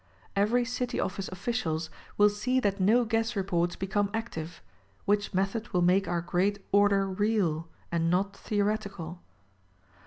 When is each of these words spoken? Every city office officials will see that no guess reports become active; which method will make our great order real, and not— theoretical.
Every 0.35 0.65
city 0.65 0.99
office 0.99 1.27
officials 1.27 1.91
will 2.17 2.31
see 2.31 2.59
that 2.61 2.79
no 2.79 3.05
guess 3.05 3.35
reports 3.35 3.75
become 3.75 4.09
active; 4.15 4.59
which 5.05 5.31
method 5.31 5.69
will 5.73 5.83
make 5.83 6.07
our 6.07 6.21
great 6.21 6.65
order 6.71 7.07
real, 7.07 7.67
and 7.91 8.09
not— 8.09 8.35
theoretical. 8.35 9.21